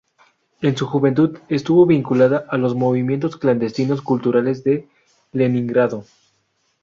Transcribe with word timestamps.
En 0.63 0.75
su 0.75 0.87
juventud 0.87 1.37
estuvo 1.47 1.85
vinculada 1.85 2.43
a 2.49 2.57
los 2.57 2.73
movimientos 2.73 3.37
clandestinos 3.37 4.01
culturales 4.01 4.63
de 4.63 4.89
Leningrado. 5.31 6.05